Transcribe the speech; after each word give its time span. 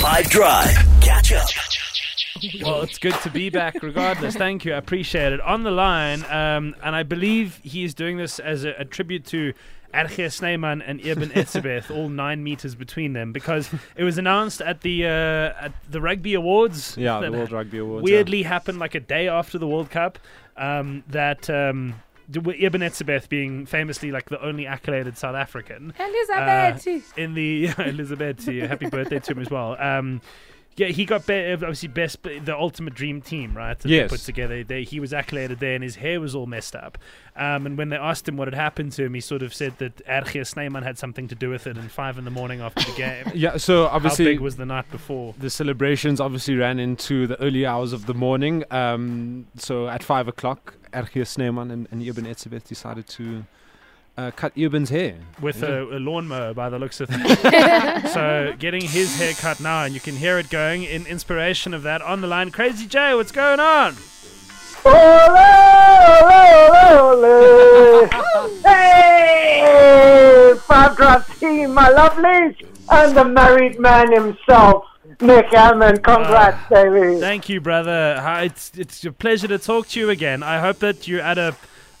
Five 0.00 0.30
Drive. 0.30 0.74
Catch 1.02 1.32
up. 1.32 1.48
Well, 2.62 2.80
it's 2.80 2.96
good 2.98 3.14
to 3.22 3.30
be 3.30 3.50
back 3.50 3.82
regardless. 3.82 4.34
Thank 4.34 4.64
you. 4.64 4.72
I 4.72 4.78
appreciate 4.78 5.34
it. 5.34 5.40
On 5.42 5.62
the 5.62 5.70
line, 5.70 6.24
um, 6.30 6.74
and 6.82 6.96
I 6.96 7.02
believe 7.02 7.60
he 7.62 7.84
is 7.84 7.94
doing 7.94 8.16
this 8.16 8.38
as 8.38 8.64
a, 8.64 8.70
a 8.78 8.84
tribute 8.86 9.26
to 9.26 9.52
RG 9.92 10.32
Snyman 10.32 10.80
and 10.80 11.04
Eben 11.04 11.28
Etzebeth, 11.30 11.90
all 11.94 12.08
nine 12.08 12.42
meters 12.42 12.74
between 12.74 13.12
them, 13.12 13.32
because 13.32 13.68
it 13.94 14.04
was 14.04 14.16
announced 14.16 14.62
at 14.62 14.80
the 14.80 15.04
uh, 15.04 15.64
at 15.66 15.72
the 15.90 16.00
Rugby 16.00 16.32
Awards. 16.32 16.96
Yeah, 16.96 17.20
the 17.20 17.30
World 17.30 17.52
Rugby 17.52 17.78
Awards. 17.78 18.02
weirdly 18.02 18.42
happened 18.42 18.78
like 18.78 18.94
a 18.94 19.00
day 19.00 19.28
after 19.28 19.58
the 19.58 19.66
World 19.66 19.90
Cup. 19.90 20.18
Um, 20.56 21.04
that 21.08 21.50
um, 21.50 21.94
d- 22.30 22.40
with 22.40 22.56
Etzebeth 22.56 23.28
being 23.28 23.66
famously 23.66 24.10
like 24.10 24.28
the 24.28 24.40
only 24.44 24.64
accoladed 24.66 25.16
South 25.16 25.34
African 25.36 25.92
Elizabeth. 25.98 27.18
in 27.18 27.34
the 27.34 27.66
Elizabeth. 27.78 28.44
Happy 28.46 28.88
birthday 28.88 29.18
to 29.18 29.32
him 29.32 29.38
as 29.40 29.50
well. 29.50 29.76
Um, 29.80 30.20
yeah, 30.76 30.86
he 30.86 31.04
got 31.04 31.26
be- 31.26 31.52
obviously 31.52 31.88
best 31.88 32.22
the 32.22 32.56
ultimate 32.56 32.94
dream 32.94 33.20
team, 33.20 33.54
right? 33.56 33.78
That 33.78 33.88
Yes. 33.88 34.08
they 34.10 34.16
put 34.16 34.24
together. 34.24 34.64
They, 34.64 34.84
he 34.84 35.00
was 35.00 35.12
accoladed 35.12 35.58
there, 35.58 35.74
and 35.74 35.82
his 35.82 35.96
hair 35.96 36.20
was 36.20 36.34
all 36.34 36.46
messed 36.46 36.76
up. 36.76 36.96
Um, 37.36 37.66
and 37.66 37.76
when 37.76 37.88
they 37.90 37.96
asked 37.96 38.26
him 38.28 38.36
what 38.36 38.46
had 38.46 38.54
happened 38.54 38.92
to 38.92 39.04
him, 39.04 39.12
he 39.14 39.20
sort 39.20 39.42
of 39.42 39.52
said 39.52 39.76
that 39.78 39.96
RG 40.06 40.46
Snyman 40.46 40.82
had 40.84 40.96
something 40.96 41.26
to 41.28 41.34
do 41.34 41.50
with 41.50 41.66
it. 41.66 41.76
And 41.76 41.90
five 41.90 42.16
in 42.18 42.24
the 42.24 42.30
morning 42.30 42.60
after 42.60 42.82
the 42.84 42.96
game, 42.96 43.26
Yeah, 43.34 43.56
so 43.56 43.86
obviously, 43.88 44.26
how 44.26 44.30
big 44.30 44.40
was 44.40 44.56
the 44.56 44.64
night 44.64 44.90
before? 44.90 45.34
the 45.38 45.50
celebrations 45.50 46.20
obviously 46.20 46.54
ran 46.56 46.78
into 46.78 47.26
the 47.26 47.38
early 47.42 47.66
hours 47.66 47.92
of 47.92 48.06
the 48.06 48.14
morning. 48.14 48.64
Um, 48.70 49.48
so 49.56 49.88
at 49.88 50.02
five 50.04 50.28
o'clock, 50.28 50.74
RG 50.92 51.26
Snyman 51.26 51.70
and, 51.70 51.88
and 51.90 52.02
Eben 52.02 52.24
Etzebeth 52.24 52.64
decided 52.64 53.06
to 53.08 53.44
uh, 54.18 54.30
cut 54.32 54.52
Eben's 54.56 54.90
hair. 54.90 55.16
with 55.40 55.62
a, 55.62 55.82
a 55.84 55.98
lawnmower 55.98 56.52
by 56.54 56.68
the 56.68 56.78
looks 56.78 57.00
of 57.00 57.08
things. 57.10 57.38
so 58.12 58.54
getting 58.58 58.82
his 58.82 59.18
hair 59.18 59.32
cut 59.34 59.60
now, 59.60 59.84
and 59.84 59.94
you 59.94 60.00
can 60.00 60.16
hear 60.16 60.38
it 60.38 60.50
going 60.50 60.82
in 60.82 61.06
inspiration 61.06 61.72
of 61.74 61.82
that 61.84 62.02
on 62.02 62.20
the 62.20 62.26
line. 62.26 62.50
Crazy 62.50 62.86
Jay, 62.86 63.14
what's 63.14 63.32
going 63.32 63.60
on? 63.60 63.94
Hey, 69.20 70.54
Five 70.66 70.96
Drive 70.96 71.38
team, 71.38 71.74
my 71.74 71.88
lovelies, 71.90 72.56
and 72.90 73.16
the 73.16 73.24
married 73.24 73.78
man 73.78 74.10
himself, 74.12 74.84
Nick 75.20 75.46
Hamman. 75.48 76.02
Congrats, 76.02 76.56
ah, 76.70 76.74
Davey. 76.74 77.20
Thank 77.20 77.48
you, 77.48 77.60
brother. 77.60 78.22
It's 78.42 78.72
it's 78.76 79.04
a 79.04 79.12
pleasure 79.12 79.48
to 79.48 79.58
talk 79.58 79.88
to 79.88 80.00
you 80.00 80.10
again. 80.10 80.42
I 80.42 80.60
hope 80.60 80.78
that 80.78 81.06
you're 81.06 81.20
at 81.20 81.36
a 81.38 81.54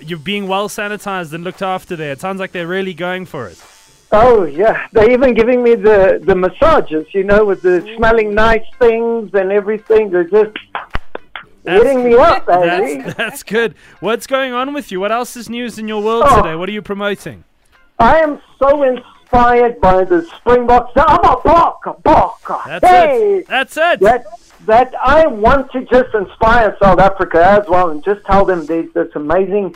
you're 0.00 0.18
being 0.18 0.48
well 0.48 0.68
sanitized 0.68 1.32
and 1.32 1.44
looked 1.44 1.62
after 1.62 1.94
there. 1.96 2.12
It 2.12 2.20
sounds 2.20 2.40
like 2.40 2.52
they're 2.52 2.66
really 2.66 2.94
going 2.94 3.26
for 3.26 3.46
it. 3.46 3.62
Oh 4.10 4.44
yeah, 4.44 4.86
they're 4.92 5.10
even 5.10 5.34
giving 5.34 5.62
me 5.62 5.74
the 5.76 6.20
the 6.22 6.34
massages, 6.34 7.06
you 7.12 7.24
know, 7.24 7.44
with 7.44 7.62
the 7.62 7.80
smelling 7.96 8.34
nice 8.34 8.66
things 8.78 9.30
and 9.34 9.52
everything. 9.52 10.10
They're 10.10 10.24
just 10.24 10.56
hitting 11.64 12.04
me 12.04 12.14
up, 12.14 12.46
baby. 12.48 13.02
That's, 13.02 13.14
that's 13.16 13.42
good. 13.42 13.74
What's 14.00 14.26
going 14.26 14.52
on 14.52 14.74
with 14.74 14.90
you? 14.90 14.98
What 15.00 15.12
else 15.12 15.36
is 15.36 15.48
news 15.48 15.78
in 15.78 15.86
your 15.88 16.02
world 16.02 16.24
Oh. 16.26 16.42
today? 16.42 16.56
What 16.56 16.68
are 16.68 16.72
you 16.72 16.82
promoting? 16.82 17.44
I 17.98 18.18
am 18.18 18.40
so 18.58 18.82
inspired 19.24 19.80
by 19.80 20.04
the 20.04 20.22
Springboks. 20.36 20.92
I'm 20.96 21.24
a 21.24 21.40
Bok, 21.42 22.02
Bok. 22.02 22.64
That's 22.66 22.86
hey, 22.86 23.38
it. 23.38 23.48
That's 23.48 23.76
it. 23.76 24.00
that 24.00 24.26
that 24.66 24.94
I 25.02 25.26
want 25.26 25.72
to 25.72 25.84
just 25.84 26.14
inspire 26.14 26.76
South 26.80 26.98
Africa 26.98 27.44
as 27.44 27.68
well, 27.68 27.90
and 27.90 28.02
just 28.04 28.24
tell 28.26 28.44
them 28.44 28.66
there's 28.66 28.92
this 28.92 29.08
amazing 29.14 29.74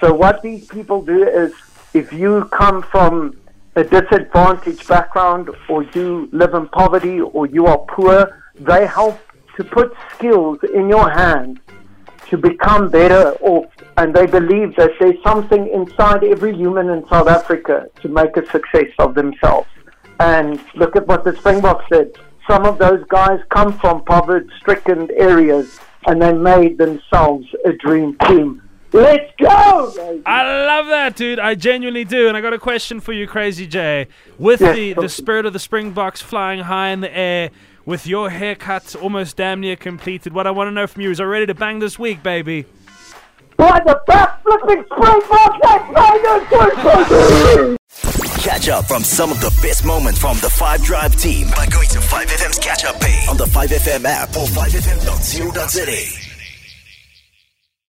So 0.00 0.12
what 0.12 0.42
these 0.42 0.66
people 0.66 1.02
do 1.02 1.22
is 1.26 1.52
if 1.94 2.12
you 2.12 2.44
come 2.46 2.82
from 2.82 3.36
a 3.76 3.84
disadvantaged 3.84 4.88
background 4.88 5.50
or 5.68 5.84
you 5.94 6.28
live 6.32 6.54
in 6.54 6.68
poverty 6.68 7.20
or 7.20 7.46
you 7.46 7.66
are 7.66 7.78
poor, 7.78 8.42
they 8.58 8.86
help 8.86 9.18
to 9.56 9.64
put 9.64 9.94
skills 10.14 10.58
in 10.74 10.88
your 10.88 11.08
hands 11.10 11.60
to 12.30 12.38
become 12.38 12.88
better 12.88 13.32
off. 13.40 13.66
And 13.96 14.14
they 14.14 14.26
believe 14.26 14.76
that 14.76 14.92
there's 14.98 15.22
something 15.22 15.68
inside 15.68 16.24
every 16.24 16.54
human 16.56 16.88
in 16.88 17.06
South 17.08 17.28
Africa 17.28 17.88
to 18.00 18.08
make 18.08 18.36
a 18.36 18.46
success 18.50 18.90
of 18.98 19.14
themselves. 19.14 19.68
And 20.20 20.60
look 20.74 20.96
at 20.96 21.06
what 21.06 21.24
the 21.24 21.36
Springboks 21.36 21.84
did. 21.90 22.16
Some 22.48 22.64
of 22.64 22.78
those 22.78 23.04
guys 23.08 23.40
come 23.50 23.78
from 23.78 24.04
poverty-stricken 24.04 25.10
areas, 25.16 25.78
and 26.06 26.20
they 26.20 26.32
made 26.32 26.78
themselves 26.78 27.46
a 27.64 27.72
dream 27.72 28.16
team. 28.26 28.62
Let's 28.92 29.30
go! 29.40 29.92
baby. 29.94 30.22
I 30.26 30.64
love 30.66 30.86
that, 30.86 31.14
dude. 31.14 31.38
I 31.38 31.54
genuinely 31.54 32.04
do. 32.04 32.26
And 32.26 32.36
I 32.36 32.40
got 32.40 32.52
a 32.52 32.58
question 32.58 33.00
for 33.00 33.12
you, 33.12 33.26
Crazy 33.26 33.66
Jay. 33.66 34.08
With 34.36 34.60
Yes, 34.60 34.74
the, 34.74 34.94
the 34.94 35.08
spirit 35.08 35.46
of 35.46 35.52
the 35.52 35.60
Springboks 35.60 36.20
flying 36.20 36.60
high 36.60 36.88
in 36.88 37.00
the 37.00 37.16
air, 37.16 37.50
with 37.90 38.06
your 38.06 38.30
haircut 38.30 38.94
almost 38.94 39.36
damn 39.36 39.60
near 39.60 39.74
completed, 39.74 40.32
what 40.32 40.46
I 40.46 40.52
want 40.52 40.68
to 40.68 40.70
know 40.70 40.86
from 40.86 41.02
you 41.02 41.10
is, 41.10 41.20
are 41.20 41.24
you 41.24 41.30
ready 41.30 41.46
to 41.46 41.54
bang 41.54 41.80
this 41.80 41.98
week, 41.98 42.22
baby? 42.22 42.64
By 43.56 43.80
the 43.84 44.00
back 44.06 44.40
flipping 44.44 44.84
Springboks, 44.84 45.58
let's 45.64 46.50
go, 46.50 47.66
baby! 47.66 47.76
Catch 48.40 48.68
up 48.68 48.86
from 48.86 49.02
some 49.02 49.32
of 49.32 49.40
the 49.40 49.50
best 49.60 49.84
moments 49.84 50.20
from 50.20 50.38
the 50.38 50.48
Five 50.48 50.82
Drive 50.84 51.16
team 51.16 51.48
by 51.56 51.66
going 51.66 51.88
to 51.88 51.98
5FM's 51.98 52.60
catch 52.60 52.84
up 52.84 53.00
page 53.00 53.28
on 53.28 53.36
the 53.36 53.44
5FM 53.44 54.04
app 54.04 54.28
or 54.30 54.46
5FM.co.za. 54.46 56.19